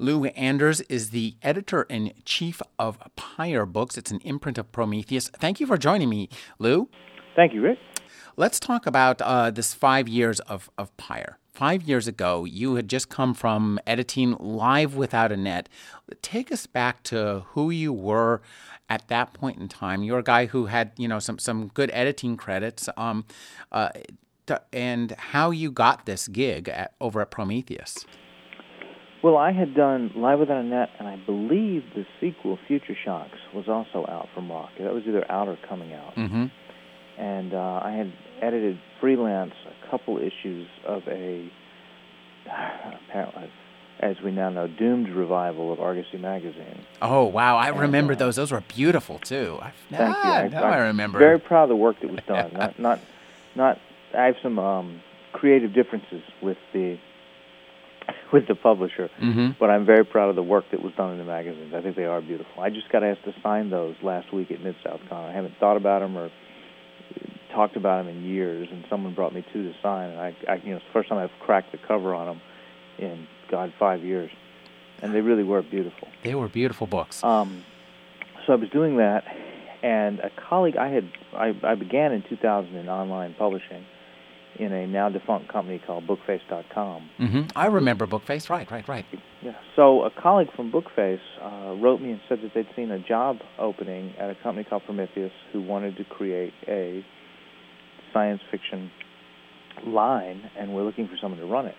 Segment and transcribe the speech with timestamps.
[0.00, 3.98] Lou Anders is the editor in chief of Pyr Books.
[3.98, 5.28] It's an imprint of Prometheus.
[5.28, 6.28] Thank you for joining me,
[6.60, 6.88] Lou.
[7.34, 7.78] Thank you, Rick.
[8.36, 11.38] Let's talk about uh, this five years of, of Pyr.
[11.52, 15.68] Five years ago, you had just come from editing Live Without a Net.
[16.22, 18.40] Take us back to who you were
[18.88, 20.04] at that point in time.
[20.04, 23.24] You're a guy who had, you know, some some good editing credits, um,
[23.72, 23.88] uh,
[24.72, 28.06] and how you got this gig at, over at Prometheus.
[29.22, 33.38] Well, I had done Live Without a Net, and I believe the sequel, Future Shocks,
[33.52, 34.84] was also out from Rocket.
[34.84, 36.14] That was either out or coming out.
[36.14, 36.46] Mm-hmm.
[37.20, 41.50] And uh, I had edited freelance a couple issues of a,
[43.08, 43.50] apparently,
[43.98, 46.84] as we now know, doomed revival of Argosy magazine.
[47.02, 48.36] Oh wow, I and, remember uh, those.
[48.36, 49.58] Those were beautiful too.
[49.60, 50.50] I, thank ah, you.
[50.50, 51.18] Now I, I remember.
[51.18, 52.52] Very proud of the work that was done.
[52.54, 53.00] not, not,
[53.56, 53.78] not.
[54.16, 56.98] I have some um, creative differences with the
[58.32, 59.10] with the publisher.
[59.20, 59.50] Mm-hmm.
[59.58, 61.72] But I'm very proud of the work that was done in the magazines.
[61.74, 62.62] I think they are beautiful.
[62.62, 65.24] I just got asked to sign those last week at Mid South Con.
[65.24, 66.30] I haven't thought about them or
[67.52, 70.10] talked about them in years, and someone brought me two to sign.
[70.10, 72.40] And I, I you know, it's the first time I've cracked the cover on them
[72.98, 74.30] in God five years,
[75.02, 76.08] and they really were beautiful.
[76.22, 77.24] They were beautiful books.
[77.24, 77.64] Um,
[78.46, 79.24] so I was doing that,
[79.82, 83.84] and a colleague I had I, I began in 2000 in online publishing
[84.58, 87.10] in a now defunct company called Bookface.com.
[87.20, 87.42] Mm-hmm.
[87.56, 88.50] I remember Bookface.
[88.50, 89.04] Right, right, right.
[89.42, 89.52] Yeah.
[89.76, 93.36] So a colleague from Bookface uh, wrote me and said that they'd seen a job
[93.58, 97.04] opening at a company called Prometheus who wanted to create a
[98.12, 98.90] science fiction
[99.86, 101.76] line, and we're looking for someone to run it.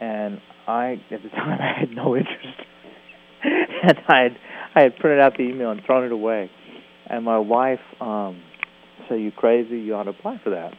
[0.00, 2.60] And I, at the time, I had no interest,
[3.42, 4.36] and I had
[4.76, 6.50] I had printed out the email and thrown it away.
[7.06, 8.42] And my wife um,
[9.08, 9.78] said, "You crazy?
[9.78, 10.74] You ought to apply for that."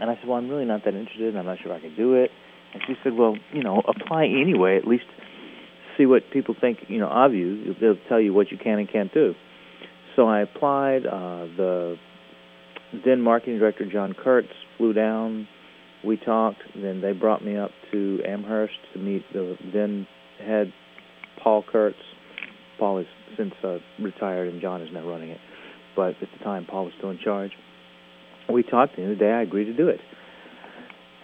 [0.00, 1.80] And I said, well, I'm really not that interested, and I'm not sure if I
[1.80, 2.30] can do it.
[2.72, 4.76] And she said, well, you know, apply anyway.
[4.76, 5.04] At least
[5.96, 7.74] see what people think, you know, of you.
[7.80, 9.34] They'll tell you what you can and can't do.
[10.16, 11.06] So I applied.
[11.06, 11.96] Uh, the
[13.04, 15.48] then marketing director John Kurtz flew down.
[16.04, 16.58] We talked.
[16.74, 20.06] Then they brought me up to Amherst to meet the then
[20.38, 20.72] head
[21.42, 21.96] Paul Kurtz.
[22.78, 25.40] Paul has since uh, retired, and John is now running it.
[25.96, 27.52] But at the time, Paul was still in charge
[28.48, 30.00] we talked, and the day I agreed to do it.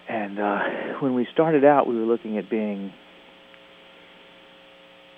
[0.09, 0.59] And uh,
[1.01, 2.93] when we started out, we were looking at being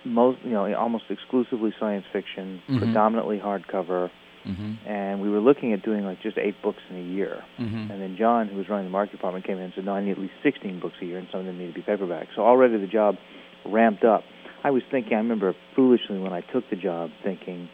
[0.05, 2.79] most, you know, almost exclusively science fiction, mm-hmm.
[2.79, 4.11] predominantly hardcover,
[4.47, 4.87] mm-hmm.
[4.87, 7.43] and we were looking at doing like just eight books in a year.
[7.59, 7.91] Mm-hmm.
[7.91, 10.05] And then John, who was running the market department, came in and said, "No, I
[10.05, 12.29] need at least 16 books a year, and some of them need to be paperback."
[12.37, 13.17] So already the job
[13.65, 14.25] ramped up.
[14.65, 17.69] I was thinking, I remember foolishly when I took the job, thinking,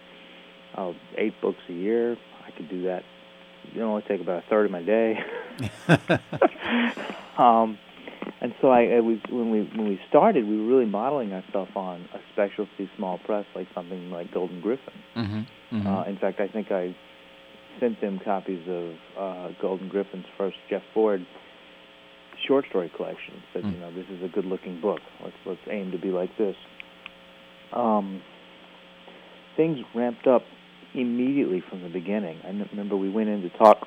[0.76, 2.16] "Oh, eight books a year,
[2.46, 3.02] I could do that
[3.74, 5.18] it only take about a third of my day.
[7.38, 7.78] um,
[8.40, 11.70] and so I, I was when we when we started, we were really modeling ourselves
[11.74, 14.94] on a specialty small press like something like Golden Gryphon.
[15.16, 15.86] Mm-hmm, mm-hmm.
[15.86, 16.96] Uh, in fact, I think I
[17.80, 21.26] sent them copies of uh, Golden Gryphon's first Jeff Ford
[22.46, 23.42] short story collection.
[23.52, 23.72] Said, mm.
[23.72, 25.00] you know, this is a good-looking book.
[25.22, 26.56] Let's let's aim to be like this.
[27.72, 28.22] Um,
[29.56, 30.42] things ramped up
[30.98, 32.40] immediately from the beginning.
[32.44, 33.86] I remember we went in to talk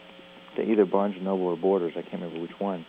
[0.56, 1.94] to either Barnes and Noble or Borders.
[1.96, 2.86] I can't remember which one.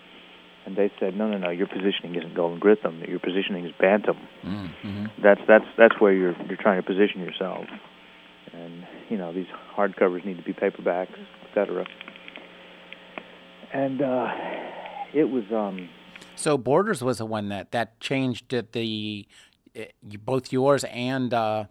[0.65, 1.51] And they said, "No, no, no.
[1.51, 3.01] Your positioning isn't Golden Gryphon.
[3.09, 4.17] Your positioning is Bantam.
[4.45, 5.07] Mm-hmm.
[5.23, 7.67] That's that's that's where you're you're trying to position yourself.
[8.53, 11.19] And you know these hardcovers need to be paperbacks,
[11.49, 11.85] etc.
[13.73, 14.29] And uh,
[15.13, 15.45] it was.
[15.51, 15.89] um
[16.37, 19.27] So Borders was the one that that changed the, the
[20.19, 21.65] both yours and uh,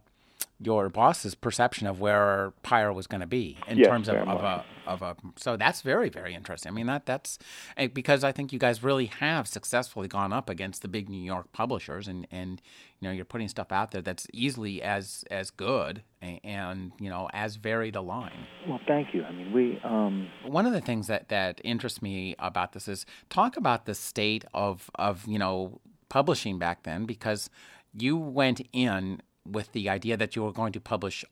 [0.63, 4.42] your boss's perception of where Pyr was going to be in yes, terms of, of
[4.42, 5.16] a of a.
[5.38, 6.72] So that's very very interesting.
[6.72, 7.40] I mean that that's
[7.78, 11.24] eh, because I think you guys really have successfully gone up against the big New
[11.24, 12.62] York publishers, and and
[13.00, 17.10] you know you're putting stuff out there that's easily as as good and, and you
[17.10, 18.46] know as varied a line.
[18.68, 19.24] Well, thank you.
[19.24, 19.80] I mean we.
[19.84, 20.30] Um...
[20.46, 24.46] One of the things that that interests me about this is talk about the state
[24.54, 25.80] of of you know
[26.10, 27.50] publishing back then because
[27.94, 31.25] you went in with the idea that you were going to publish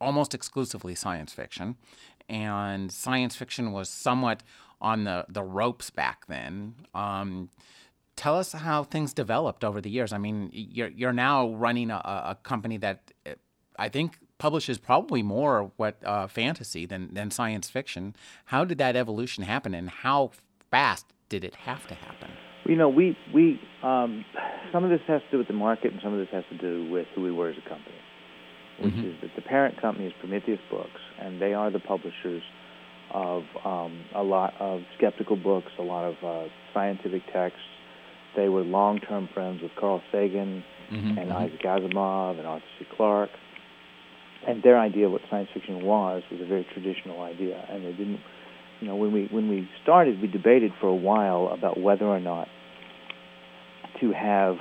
[0.00, 1.76] almost exclusively science fiction,
[2.28, 4.42] and science fiction was somewhat
[4.80, 6.74] on the, the ropes back then.
[6.94, 7.50] Um,
[8.16, 10.12] tell us how things developed over the years.
[10.12, 13.12] I mean, you're you're now running a, a company that
[13.78, 18.14] I think publishes probably more what uh, fantasy than than science fiction.
[18.46, 20.30] How did that evolution happen, and how
[20.70, 22.30] fast did it have to happen?
[22.66, 24.24] You know, we we um,
[24.72, 26.58] some of this has to do with the market, and some of this has to
[26.58, 27.96] do with who we were as a company.
[28.78, 29.12] Which Mhm.
[29.14, 32.42] is that the parent company is Prometheus Books, and they are the publishers
[33.10, 37.60] of um, a lot of skeptical books, a lot of uh, scientific texts.
[38.36, 41.36] They were long-term friends with Carl Sagan Mhm, and mhm.
[41.36, 42.84] Isaac Asimov and Arthur C.
[42.96, 43.30] Clarke.
[44.46, 47.92] And their idea of what science fiction was was a very traditional idea, and they
[47.92, 48.20] didn't.
[48.80, 52.20] You know, when we when we started, we debated for a while about whether or
[52.20, 52.48] not
[54.00, 54.56] to have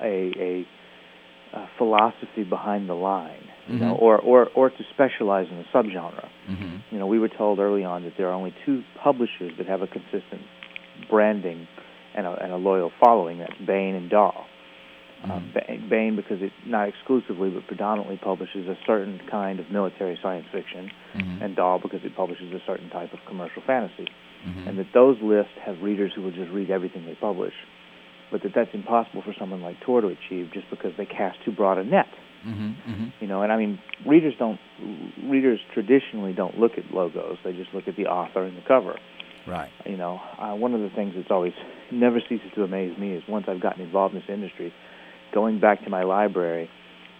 [0.00, 0.66] a, a,
[1.56, 4.02] a philosophy behind the line, you know, Mhm.
[4.02, 6.28] or, or or to specialize in a subgenre.
[6.48, 6.82] Mhm.
[6.92, 9.82] You know, we were told early on that there are only two publishers that have
[9.82, 10.42] a consistent
[11.10, 11.66] branding
[12.14, 13.38] and a, and a loyal following.
[13.38, 14.44] That's Baen and DAW.
[15.24, 15.40] Uh.
[15.88, 20.90] Baen because it not exclusively but predominantly publishes a certain kind of military science fiction,
[21.14, 21.42] Mhm.
[21.42, 24.06] and DAW because it publishes a certain type of commercial fantasy.
[24.46, 24.66] Mhm.
[24.68, 27.54] And that those lists have readers who will just read everything they publish,
[28.30, 31.50] but that that's impossible for someone like Tor to achieve just because they cast too
[31.52, 32.08] broad a net.
[32.46, 32.74] Mhm.
[32.86, 33.12] Mhm.
[33.20, 34.60] You know, and I mean, readers don't
[35.24, 38.96] readers traditionally don't look at logos; they just look at the author and the cover.
[39.46, 39.70] Right.
[39.84, 41.54] You know, uh, one of the things that's always
[41.90, 44.72] never ceases to amaze me is once I've gotten involved in this industry,
[45.36, 46.70] going back to my library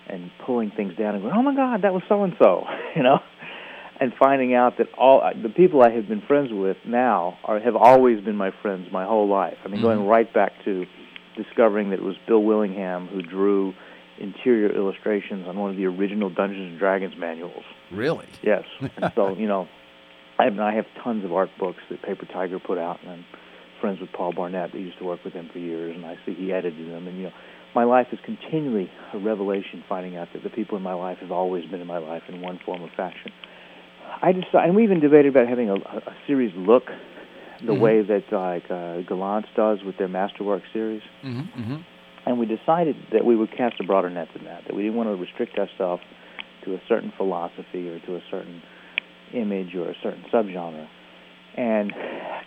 [0.08, 2.64] and pulling things down and going, "Oh my God, that was so and so,"
[2.96, 3.18] you know,
[4.00, 7.60] and finding out that all uh, the people I have been friends with now are
[7.60, 9.58] have always been my friends my whole life.
[9.64, 10.08] I mean, going Mhm.
[10.16, 10.86] right back to
[11.36, 13.74] discovering that it was Bill Willingham who drew
[14.18, 17.64] interior illustrations on one of the original Dungeons and Dragons manuals.
[17.92, 18.24] Really.
[18.42, 18.64] Yes.
[18.96, 19.68] And so, you know,
[20.38, 23.24] I have, I have tons of art books that Paper Tiger put out, and I'm
[23.82, 24.72] friends with Paul Barnett.
[24.72, 27.06] that used to work with him for years, and I see he edited them.
[27.06, 27.32] And, you know,
[27.76, 31.30] my life is continually a revelation finding out that the people in my life have
[31.30, 33.30] always been in my life in one form or fashion.
[34.22, 36.84] I decided, and we even debated about having a, a, series look
[37.60, 37.80] the Mhm.
[37.80, 39.02] way that, like, uh,
[39.54, 41.48] does with their Masterwork series Mhm.
[41.52, 41.84] Mhm.
[42.24, 44.64] and we decided that we would cast a broader net than that.
[44.64, 46.02] That we didn't want to restrict ourselves
[46.62, 48.62] to a certain philosophy or to a certain
[49.34, 50.88] image or a certain subgenre.
[51.56, 51.92] And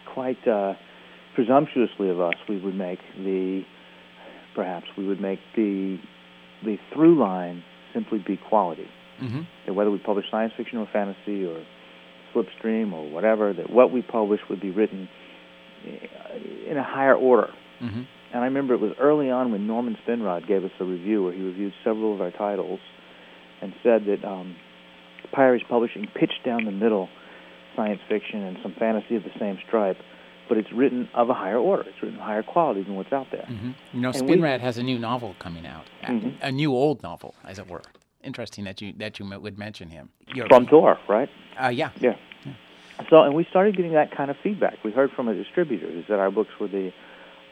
[0.06, 0.74] quite uh,
[1.36, 3.64] presumptuously of us, we would make the
[4.56, 5.98] perhaps we would make the
[6.64, 7.64] the through line
[7.94, 8.88] simply be quality.
[9.22, 9.46] Mhm.
[9.66, 11.58] That whether we publish science fiction or fantasy or
[12.34, 15.08] slipstream or whatever, that what we publish would be written
[16.68, 17.50] in a higher order.
[17.82, 18.06] Mhm.
[18.34, 21.34] And I remember it was early on when Norman Spinrad gave us a review where
[21.34, 22.80] he reviewed several of our titles
[23.62, 24.56] and said that um,
[25.32, 27.10] Pirates Publishing pitched down the middle
[27.76, 29.98] science fiction and some fantasy of the same stripe,
[30.50, 31.84] but it's written of a higher order.
[31.88, 33.48] It's written of higher quality than what's out there.
[33.50, 33.72] Mm-hmm.
[33.94, 36.34] You know, Spinrad has a new novel coming out, a- Mhm.
[36.42, 37.82] a new old novel, as it were.
[38.24, 40.10] Interesting that you that you would mention him.
[40.50, 41.30] From Tor, right?
[41.64, 41.92] Uh, yeah.
[42.02, 42.16] Yeah.
[43.10, 44.84] So, and we started getting that kind of feedback.
[44.84, 46.92] We heard from a distributor who said our books were the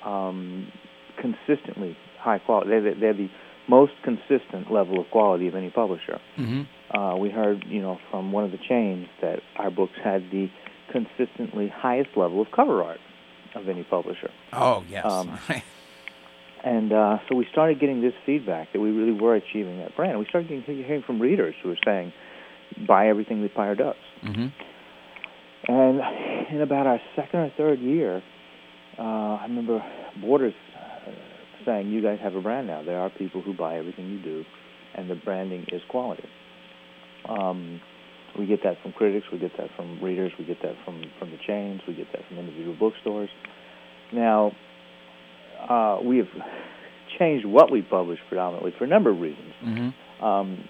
[0.03, 0.67] um,
[1.21, 2.69] consistently high quality.
[2.69, 3.29] They're, the- they're the
[3.69, 6.19] most consistent level of quality of any publisher.
[6.35, 10.21] hmm Uh, we heard, you know, from one of the chains that our books had
[10.31, 10.49] the
[10.91, 12.99] consistently highest level of cover art
[13.55, 14.29] of any publisher.
[14.53, 15.05] Oh yes.
[15.05, 15.37] Um,
[16.63, 20.11] And uh, so we started getting this feedback that we really were achieving that brand.
[20.11, 22.11] And we started getting, hearing from readers who were saying,
[22.87, 23.95] buy everything that Pyr does.
[24.21, 24.47] hmm
[25.67, 26.01] And
[26.49, 28.21] in about our second or third year,
[28.99, 29.83] uh, I remember
[30.19, 31.11] Borders uh,
[31.65, 32.81] saying, "You guys have a brand now.
[32.83, 34.43] There are people who buy everything you do,
[34.95, 36.27] and the branding is quality."
[37.29, 37.79] Um,
[38.37, 39.25] we get that from critics.
[39.31, 40.31] We get that from readers.
[40.39, 41.81] We get that from from the chains.
[41.87, 43.29] We get that from individual bookstores.
[44.13, 44.51] Now,
[45.69, 46.27] uh, we have
[47.19, 49.53] changed what we publish predominantly for a number of reasons.
[49.61, 50.63] hmm Um,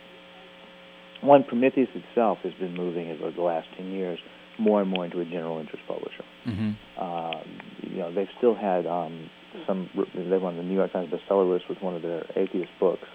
[1.22, 4.20] one, Prometheus itself has been moving over the last 10 years
[4.60, 6.24] more and more into a general interest publisher.
[6.46, 7.42] hmm Uh,
[7.82, 9.30] you know, they've still had um,
[9.66, 13.08] some, they won the New York Times bestseller list with one of their atheist books,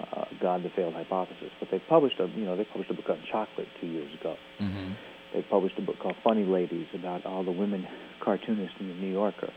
[0.00, 1.50] uh, God, the Failed Hypothesis.
[1.60, 4.36] But they published a, you know, they published a book on chocolate two years ago.
[4.58, 4.92] hmm
[5.34, 7.86] They published a book called Funny Ladies about all the women
[8.24, 9.50] cartoonists in the New Yorker.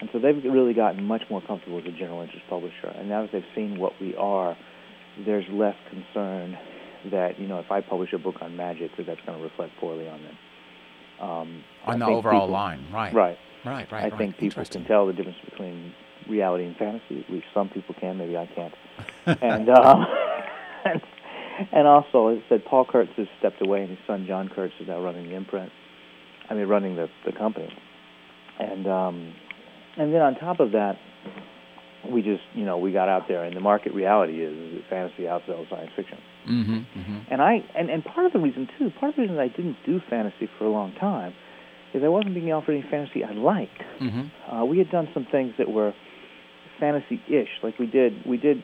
[0.00, 2.88] And so they've really gotten much more comfortable as a general interest publisher.
[2.94, 4.56] And now that they've seen what we are,
[5.24, 6.58] there's less concern
[7.10, 9.72] that, you know, if I publish a book on magic, that that's going to reflect
[9.80, 10.38] poorly on them.
[11.18, 13.14] Um, I On the overall people- line, right?
[13.14, 13.38] Right.
[13.64, 13.90] Right.
[13.90, 14.04] Right.
[14.04, 14.18] I right.
[14.18, 15.92] think people can tell the difference between
[16.28, 17.24] reality and fantasy.
[17.26, 18.18] At least some people can.
[18.18, 18.74] Maybe I can't.
[19.42, 20.04] and, uh,
[20.84, 21.02] and
[21.72, 24.74] and also, as I said, Paul Kurtz has stepped away, and his son John Kurtz
[24.80, 25.72] is now running the imprint.
[26.48, 27.72] I mean, running the the company.
[28.58, 29.34] And um,
[29.96, 30.96] and then on top of that,
[32.10, 35.68] we just you know we got out there, and the market reality is, fantasy outsells
[35.70, 36.18] science fiction.
[36.48, 37.18] Mm-hmm, mm-hmm.
[37.30, 39.76] And I and and part of the reason too, part of the reason I didn't
[39.84, 41.34] do fantasy for a long time,
[41.94, 43.82] is I wasn't being offered any fantasy I liked.
[44.00, 44.54] Mm-hmm.
[44.54, 45.92] Uh, we had done some things that were
[46.78, 48.62] fantasy-ish, like we did we did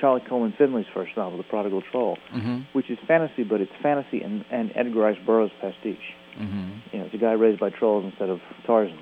[0.00, 2.60] Charlie Coleman Finlay's first novel, The Prodigal Troll, Mm-hmm.
[2.72, 5.96] which is fantasy, but it's fantasy and, and Edgar Rice Burroughs pastiche.
[6.38, 6.70] Mm-hmm.
[6.92, 8.98] You know, it's a guy raised by trolls instead of Tarzan,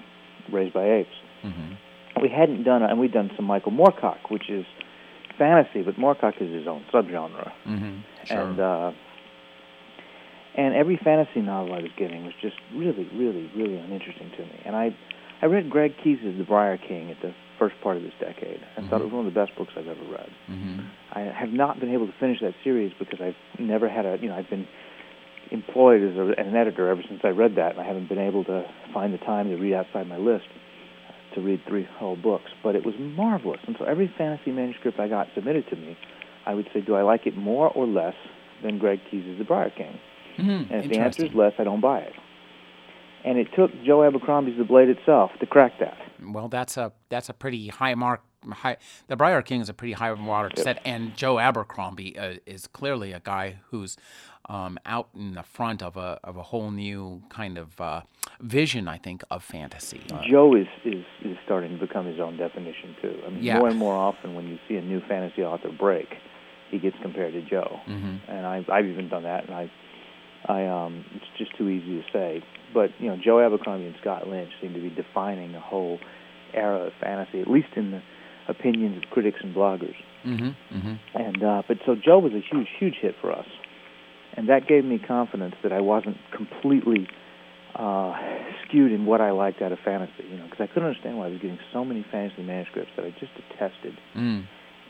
[0.53, 1.09] raised by apes.
[1.45, 2.23] Mm-hmm.
[2.23, 4.67] We hadn't done, and we'd done some Michael Moorcock, which is
[5.39, 7.53] fantasy, but Moorcock is his own subgenre.
[7.67, 8.01] Mm-hmm.
[8.27, 8.41] Sure.
[8.41, 8.93] And uh,
[10.57, 14.61] and every fantasy novel I was getting was just really, really, really uninteresting to me.
[14.67, 14.95] And I
[15.41, 18.89] I read Greg Keyes' The Briar King at the first part of this decade, and
[18.89, 20.31] thought it was one of the best books I've ever read.
[20.49, 20.81] mm-hmm.
[21.13, 24.29] I have not been able to finish that series because I've never had a, you
[24.29, 24.67] know, I've been
[25.51, 28.45] employed as a, an editor ever since I read that, and I haven't been able
[28.45, 28.65] to
[28.95, 30.47] find the time to read outside my list
[31.35, 32.51] to read three whole books.
[32.63, 35.97] But it was marvelous, and so every fantasy manuscript I got submitted to me,
[36.47, 38.15] I would say, do I like it more or less
[38.63, 39.99] than Greg Keyes' The Briar King?
[40.39, 40.73] Mm-hmm.
[40.73, 42.15] And if the answer is less, I don't buy it.
[43.25, 45.97] And it took Joe Abercrombie's The Blade itself to crack that.
[46.23, 48.23] Well, that's a that's a pretty high mark.
[48.51, 52.67] High, the Briar King is a pretty high mark set, and Joe Abercrombie uh, is
[52.67, 53.99] clearly a guy who's
[54.49, 58.01] um, out in the front of a of a whole new kind of uh,
[58.41, 60.01] vision, I think, of fantasy.
[60.11, 63.21] Uh, Joe is, is is starting to become his own definition too.
[63.27, 63.59] I mean, Yeah.
[63.59, 66.09] more and more often when you see a new fantasy author break,
[66.71, 69.71] he gets compared to Joe, hmm and I, I've even done that, and I,
[70.47, 72.43] I um, it's just too easy to say.
[72.73, 75.99] But you know, Joe Abercrombie and Scott Lynch seem to be defining a whole
[76.55, 78.03] era of fantasy, at least in the
[78.49, 79.95] opinions of critics and bloggers.
[80.23, 83.47] hmm hmm And uh, but so Joe was a huge, huge hit for us,
[84.37, 87.09] and that gave me confidence that I wasn't completely
[87.75, 88.15] uh,
[88.67, 90.25] skewed in what I liked out of fantasy.
[90.31, 93.05] You know, because I couldn't understand why I was getting so many fantasy manuscripts that
[93.05, 93.95] I just detested.
[94.17, 94.45] mm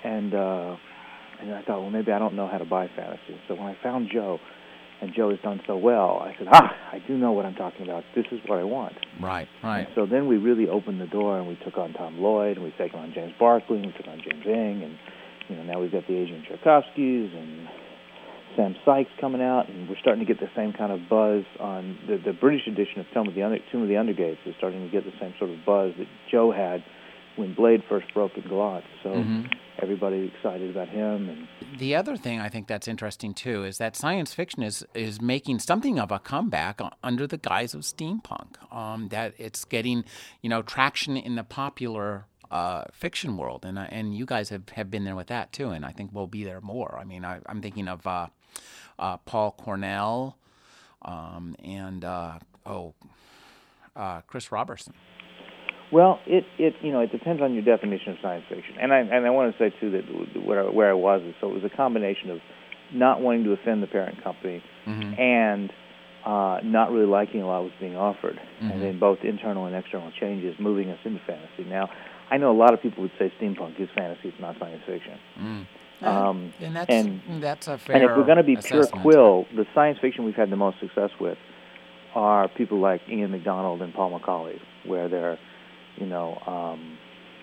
[0.05, 0.77] And uh,
[1.41, 3.39] and I thought, well, maybe I don't know how to buy fantasy.
[3.49, 4.39] So when I found Joe,
[5.01, 7.83] and Joe has done so well, I said, ah, I do know what I'm talking
[7.83, 8.05] about.
[8.15, 8.95] This is what I want.
[9.21, 9.81] Right, right.
[9.81, 12.65] And so then we really opened the door, and we took on Tom Lloyd, and
[12.65, 14.99] we took on James Barclay, and we took on James Enge, and
[15.49, 17.69] you know now we've got the Adrian Tchaikovskys and
[18.57, 21.99] Sam Sykes coming out, and we're starting to get the same kind of buzz on
[22.07, 24.85] the the British edition of Tomb of the Under, Tomb of the Undergates is starting
[24.85, 26.85] to get the same sort of buzz that Joe had
[27.41, 28.85] when Blade first broke in Gollancz.
[29.03, 29.43] So hmm
[29.83, 33.97] everybody's excited about him, and The other thing I think that's interesting too is that
[33.97, 38.73] science fiction is is making something of a comeback under the guise of steampunk.
[38.75, 40.05] Um, that it's getting
[40.43, 44.69] you know traction in the popular uh, fiction world, and uh, and you guys have,
[44.71, 46.99] have been there with that too, and I think we'll be there more.
[47.01, 48.27] I mean, I, I'm thinking of uh,
[48.99, 50.37] uh, Paul Cornell
[51.03, 52.93] um, and uh, oh
[53.97, 54.93] uh, Chris Roberson.
[55.93, 58.99] Well, it it you know it depends on your definition of science fiction, and I
[59.01, 61.55] and I want to say too that where I, where I was is so it
[61.55, 62.39] was a combination of
[62.93, 65.73] not wanting to offend the parent company hmm and
[66.25, 68.73] uh, not really liking a lot was being offered, Mhm.
[68.73, 71.65] and then both internal and external changes moving us into fantasy.
[71.67, 71.89] Now,
[72.31, 75.15] I know a lot of people would say steampunk is fantasy; it's not science fiction.
[75.41, 75.67] Mm.
[76.07, 77.97] Um, and that's and- that's a fair.
[77.97, 80.79] and if we're going to be pure quill, the science fiction we've had the most
[80.79, 81.39] success with
[82.15, 85.39] are people like Ian McDonald and Paul McAuley, where they're,
[85.97, 86.99] you know, um,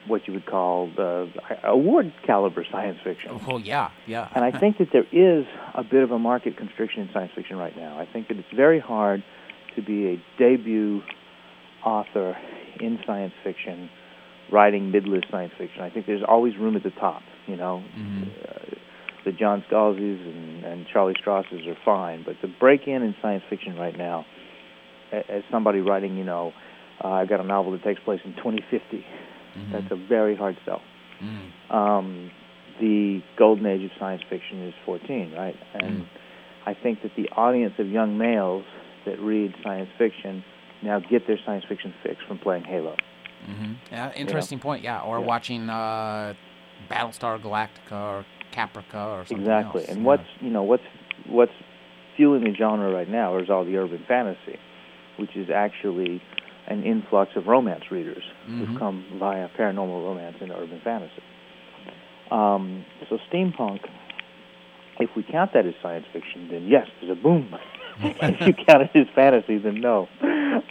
[0.07, 1.29] what you would call the
[1.63, 3.39] award caliber science fiction.
[3.47, 4.29] Oh yeah, yeah.
[4.33, 7.57] And I think that there is a bit of a market constriction in science fiction
[7.57, 7.99] right now.
[7.99, 9.23] I think that it's very hard
[9.75, 11.01] to be a debut
[11.85, 12.37] author
[12.79, 13.89] in science fiction
[14.51, 15.81] writing mid-list science fiction.
[15.81, 17.83] I think there's always room at the top, you know.
[17.97, 18.29] Mhm.
[18.47, 18.75] Uh,
[19.25, 23.43] the John Scalzi's and, and Charlie Stross's are fine, but to break in in science
[23.49, 24.25] fiction right now,
[25.11, 26.53] as somebody writing, you know,
[27.03, 29.05] uh, I've got a novel that takes place in 2050.
[29.57, 29.71] Mhm.
[29.71, 30.81] That's a very hard sell
[31.21, 31.73] Mm.
[31.73, 32.31] um,
[32.79, 35.55] the golden age of science fiction is 14, right?
[35.73, 36.05] And Mm.
[36.67, 38.65] I think that the audience of young males
[39.05, 40.43] that read science fiction
[40.83, 42.95] now get their science fiction fix from playing Halo.
[43.47, 44.83] hmm Yeah, interesting point.
[44.83, 45.25] Yeah, or Yeah.
[45.25, 46.33] watching uh,
[46.89, 49.81] Battlestar Galactica or Caprica or something exactly.
[49.81, 49.89] else.
[49.89, 50.05] And yeah.
[50.07, 50.83] what's you know what's
[51.25, 51.53] what's
[52.15, 54.57] fueling the genre right now is all the urban fantasy,
[55.17, 56.21] which is actually
[56.67, 58.59] an influx of romance readers Mhm.
[58.59, 61.21] who've come via paranormal romance and urban fantasy.
[62.31, 63.79] Um, so steampunk,
[64.99, 67.55] if we count that as science fiction, then yes, there's a boom.
[68.01, 70.07] if you count it as fantasy, then no.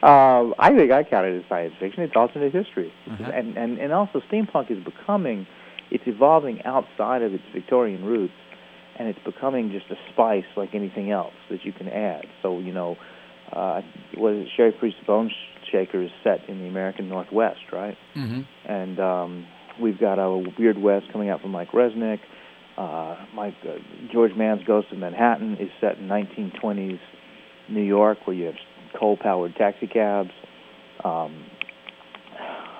[0.02, 2.02] Um, I think I count it as science fiction.
[2.02, 3.30] It's alternate history, Uh-huh.
[3.32, 5.46] and and and also steampunk is becoming,
[5.90, 8.34] it's evolving outside of its Victorian roots,
[8.96, 12.26] and it's becoming just a spice like anything else that you can add.
[12.42, 12.96] So you know,
[13.52, 13.80] uh,
[14.14, 14.50] what is it?
[14.56, 15.30] Cherie Priest Bone
[15.76, 17.96] Is set in the American Northwest, right?
[18.14, 19.46] hmm and um,
[19.80, 22.18] We've got a Weird West coming out from Mike Resnick.
[22.78, 23.74] Uh, Mike uh,
[24.12, 26.98] George Mann's Ghost of Manhattan is set in 1920s
[27.68, 28.54] New York, where you have
[28.98, 30.30] coal-powered taxicabs.
[31.04, 31.44] Um,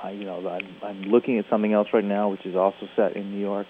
[0.03, 3.17] I, you know, I'm, I'm looking at something else right now, which is also set
[3.17, 3.67] in New York,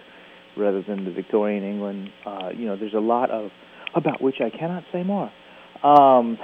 [0.57, 2.11] rather than the Victorian England.
[2.25, 3.51] Uh, you know, there's a lot of
[3.95, 5.33] about which I cannot say more.
[5.83, 6.39] Um,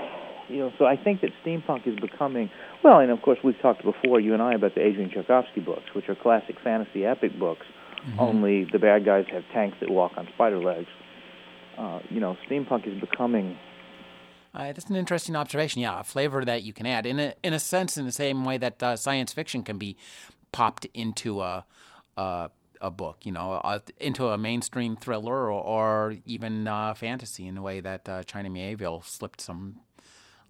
[0.52, 2.50] you know, so I think that steampunk is becoming
[2.84, 5.94] well, and of course we've talked before, you and I, about the Adrian Tchaikovsky books,
[5.94, 7.66] which are classic fantasy epic books.
[8.06, 8.20] Mm-hmm.
[8.20, 10.88] Only the bad guys have tanks that walk on spider legs.
[11.78, 13.56] Uh, you know, steampunk is becoming.
[14.54, 15.80] Uh, that's an interesting observation.
[15.80, 18.44] Yeah, a flavor that you can add in a in a sense, in the same
[18.44, 19.96] way that uh, science fiction can be
[20.50, 21.64] popped into a
[22.16, 27.46] a, a book, you know, uh, into a mainstream thriller or, or even uh, fantasy,
[27.46, 29.76] in the way that uh, China Miéville slipped some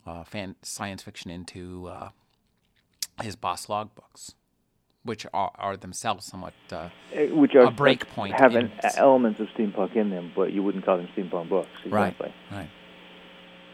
[0.06, 2.10] uh, fan- science fiction into uh,
[3.22, 4.34] his Bas-Lag books,
[5.04, 8.38] which are, are themselves somewhat uh, eh, which are a break point.
[8.38, 8.54] Have
[8.96, 11.68] elements of steampunk in them, but you wouldn't call them steampunk books.
[11.84, 12.34] Exactly.
[12.50, 12.58] Right.
[12.58, 12.70] Right.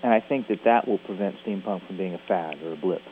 [0.03, 3.03] And I think that that will prevent steampunk from being a fad or a blip.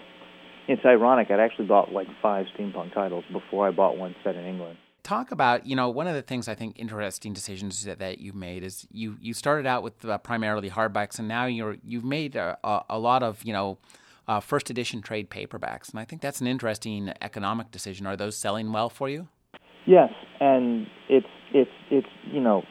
[0.68, 1.30] It's ironic.
[1.30, 5.30] I'd actually bought like five steampunk titles before I bought one set in England talk
[5.30, 8.64] about you know one of the things I think interesting decisions that, that you've made
[8.64, 12.58] is you you started out with uh, primarily hardbacks and now you're you've made a,
[12.64, 13.78] a, a lot of you know
[14.26, 18.06] uh, first edition trade paperbacks and I think that's an interesting economic decision.
[18.06, 19.28] Are those selling well for you?
[19.86, 20.10] Yes,
[20.40, 22.64] and it's it's it's you know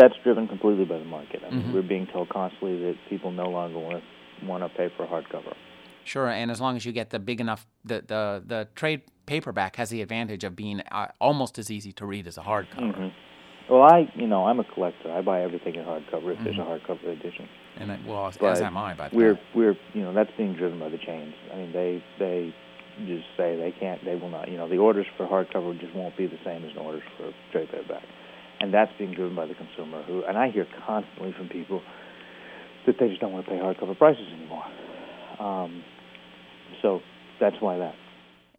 [0.00, 1.42] that's driven completely by the market.
[1.44, 1.74] I mean, mm-hmm.
[1.74, 5.54] we're being told constantly that people no longer want to want to pay for hardcover.
[6.04, 9.76] Sure, and as long as you get the big enough, the the, the trade paperback
[9.76, 12.94] has the advantage of being uh, almost as easy to read as a hardcover.
[12.94, 13.72] Mm-hmm.
[13.72, 15.10] Well, I you know I'm a collector.
[15.10, 16.44] I buy everything in hardcover if mm-hmm.
[16.44, 17.48] there's a hardcover edition.
[17.76, 18.94] And I, well, but as am I.
[18.94, 21.34] But we're we're you know that's being driven by the chains.
[21.52, 22.54] I mean they they
[23.06, 26.16] just say they can't they will not you know the orders for hardcover just won't
[26.16, 28.04] be the same as the orders for trade paperback,
[28.60, 31.80] and that's being driven by the consumer who and I hear constantly from people
[32.86, 34.64] that they just don't want to pay hardcover prices anymore.
[35.38, 35.82] Um,
[36.82, 37.00] so
[37.40, 37.94] that's why that.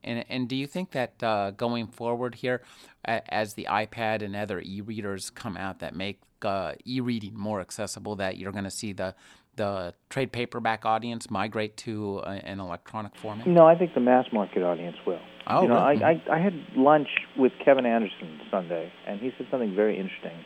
[0.06, 2.62] And, and do you think that uh, going forward here,
[3.04, 8.38] as the iPad and other e-readers come out that make uh, e-reading more accessible, that
[8.38, 9.15] you're going to see the
[9.58, 13.48] the trade paperback audience migrate to a, an electronic format?
[13.48, 15.22] No, I think the mass market audience will.
[15.48, 16.04] Oh, you know, really?
[16.04, 20.44] I, I I had lunch with Kevin Anderson Sunday, and he said something very interesting,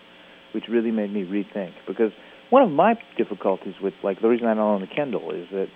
[0.54, 1.74] which really made me rethink.
[1.88, 2.12] Because
[2.50, 5.68] one of my difficulties with like the reason I don't own a Kindle is that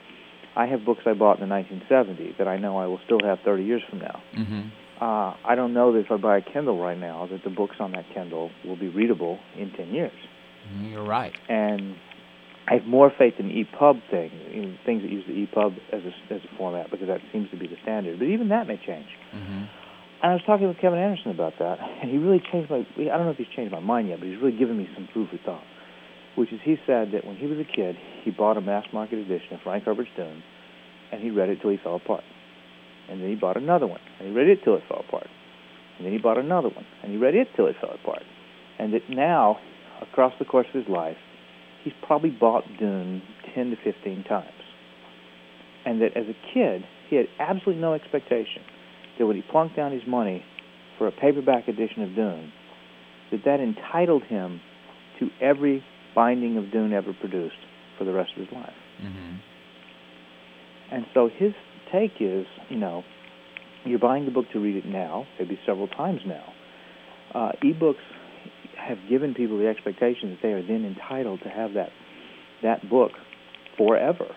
[0.56, 3.39] I have books I bought in the 1970s that I know I will still have
[3.44, 4.22] 30 years from now.
[4.38, 4.62] Mm-hmm.
[5.02, 7.76] Uh, I don't know that if I buy a Kindle right now, that the books
[7.80, 10.12] on that Kindle will be readable in 10 years.
[10.68, 11.34] Mm-hmm, you're right.
[11.50, 11.96] And
[12.68, 16.34] I have more faith in EPUB thing, in things that use the EPUB as a,
[16.34, 18.20] as a format because that seems to be the standard.
[18.20, 19.08] But even that may change.
[19.36, 19.63] Mm-hmm.
[20.24, 22.88] And I was talking with Kevin Anderson about that, and he really changed my.
[22.98, 25.10] I don't know if he's changed my mind yet, but he's really given me some
[25.13, 25.63] food for thought
[26.36, 29.19] which is he said that when he was a kid, he bought a mass market
[29.19, 30.43] edition of Frank Herbert's Dune,
[31.12, 32.24] and he read it till he fell apart.
[33.10, 35.28] And then he bought another one, and he read it till it fell apart.
[35.98, 38.24] And then he bought another one, and he read it till it fell apart.
[38.80, 39.58] And that now,
[40.02, 41.17] across the course of his life,
[41.84, 43.22] he's probably bought Dune
[43.54, 44.50] 10 to 15 times.
[45.86, 48.63] And that as a kid, he had absolutely no expectation
[49.19, 50.43] that when he plunked down his money
[50.98, 52.52] for a paperback edition of Dune,
[53.32, 54.62] that that entitled him
[55.19, 55.84] to every
[56.15, 57.56] binding of Dune ever produced
[57.97, 58.73] for the rest of his life.
[59.02, 59.36] Mm-hmm.
[60.91, 61.54] And so his
[61.91, 63.04] take is, you know,
[63.86, 66.54] you're buying the book to read it now, maybe several times now.
[67.34, 67.95] Uh, ebooks
[68.78, 71.89] have given people the expectation that they are then entitled to have that
[72.62, 73.12] that book
[73.78, 74.28] forever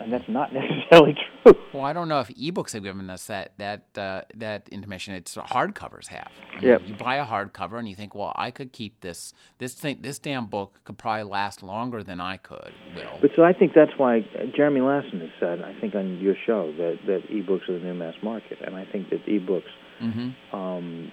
[0.00, 1.52] and that's not necessarily true.
[1.72, 5.14] Well, I don't know if ebooks have given us that that uh, that intimation.
[5.14, 6.30] It's hardcovers have.
[6.52, 6.82] I mean, yep.
[6.86, 10.18] You buy a hardcover and you think, well, I could keep this this thing this
[10.18, 12.72] damn book could probably last longer than I could.
[12.94, 13.18] Will.
[13.20, 14.20] But so I think that's why
[14.56, 17.94] Jeremy Lassen has said, I think on your show that that ebooks are the new
[17.94, 19.62] mass market, and I think that ebooks
[20.02, 20.56] mm-hmm.
[20.56, 21.10] um,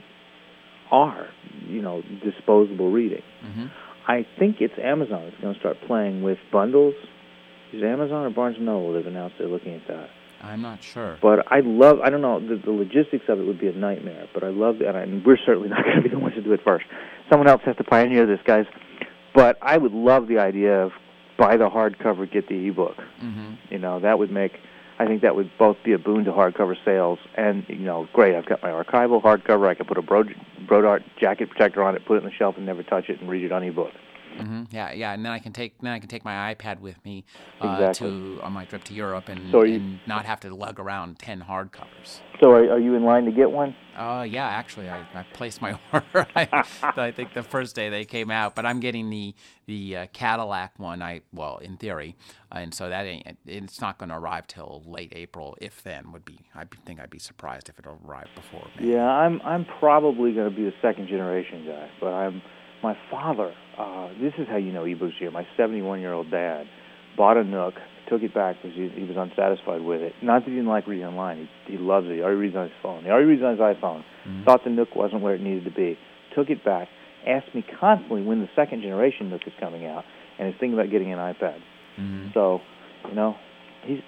[0.91, 1.27] are
[1.67, 3.23] you know disposable reading.
[3.43, 3.65] Mm-hmm.
[4.07, 6.95] I think it's Amazon that's going to start playing with bundles
[7.73, 10.09] is Amazon or Barnes and Noble they've announced they're looking at that.
[10.43, 11.17] I'm not sure.
[11.21, 14.27] But I love, I don't know, the, the logistics of it would be a nightmare,
[14.33, 16.51] but I love that, and we're certainly not going to be the ones to do
[16.53, 16.85] it first.
[17.29, 18.65] Someone else has to pioneer this, guys.
[19.33, 20.91] But I would love the idea of
[21.37, 22.97] buy the hardcover, get the ebook.
[23.21, 23.53] Mm-hmm.
[23.69, 24.53] You know, that would make,
[24.99, 28.35] I think that would both be a boon to hardcover sales, and, you know, great,
[28.35, 30.25] I've got my archival hardcover, I can put a Bro,
[30.65, 33.29] Brodart jacket protector on it, put it on the shelf and never touch it, and
[33.29, 33.91] read it on ebook.
[34.39, 34.63] Mm-hmm.
[34.71, 37.25] Yeah, yeah, and then I can take then I can take my iPad with me
[37.59, 38.09] uh, Exactly.
[38.09, 41.19] to on my trip to Europe and, So you- and not have to lug around
[41.19, 42.21] ten hardcovers.
[42.41, 43.75] So are, are you in line to get one?
[43.95, 46.25] Uh, yeah, actually, I, I placed my order.
[46.35, 49.35] I, I think the first day they came out, but I'm getting the
[49.67, 51.01] the uh, Cadillac one.
[51.01, 52.15] I well, in theory,
[52.51, 56.11] and so that ain't it's not going to arrive till late April, if then.
[56.13, 58.65] Would be I think I'd be surprised if it arrived before.
[58.79, 58.93] May.
[58.93, 62.41] Yeah, I'm I'm probably going to be the second generation guy, but I'm
[62.83, 63.53] my father.
[63.77, 65.31] Uh, this is how you know ebooks here.
[65.31, 66.65] My 71 year old dad
[67.17, 67.75] bought a Nook,
[68.09, 70.13] took it back because he, he was unsatisfied with it.
[70.21, 71.47] Not that he didn't like reading online.
[71.65, 72.15] He, he loves it.
[72.15, 73.03] He already reads on his phone.
[73.03, 74.03] He already reads on his iPhone.
[74.45, 75.97] Thought the Nook wasn't where it needed to be.
[76.35, 76.87] Took it back.
[77.27, 80.03] Asked me constantly when the second generation Nook is coming out,
[80.39, 81.59] and is thinking about getting an iPad.
[81.99, 82.33] Mhm.
[82.33, 82.61] So,
[83.09, 83.35] you know,
[83.85, 83.99] he's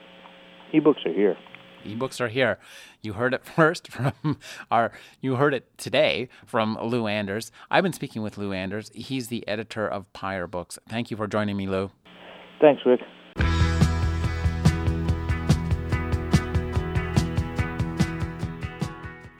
[0.74, 1.36] ebooks are here.
[1.86, 2.58] Ebooks are here.
[3.02, 4.38] You heard it first from
[4.72, 4.92] our.
[5.22, 7.52] You heard it today from Lou Anders.
[7.70, 8.92] I've been speaking with Lou Anders.
[8.94, 10.80] He's the editor of Pyr Books.
[10.88, 11.92] Thank you for joining me, Lou.
[12.62, 13.02] Thanks, Rick.